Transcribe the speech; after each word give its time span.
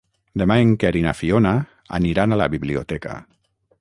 Demà 0.41 0.55
en 0.61 0.69
Quer 0.83 0.91
i 1.01 1.03
na 1.07 1.13
Fiona 1.19 1.51
aniran 1.99 2.33
a 2.37 2.41
la 2.43 2.49
biblioteca. 2.55 3.19